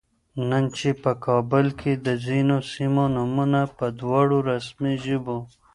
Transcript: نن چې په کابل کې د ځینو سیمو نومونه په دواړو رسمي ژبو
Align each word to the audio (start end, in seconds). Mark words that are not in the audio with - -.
نن 0.49 0.63
چې 0.77 0.89
په 1.03 1.11
کابل 1.25 1.65
کې 1.79 1.91
د 2.05 2.07
ځینو 2.25 2.57
سیمو 2.73 3.03
نومونه 3.15 3.61
په 3.77 3.85
دواړو 3.99 4.37
رسمي 4.51 4.95
ژبو 5.05 5.37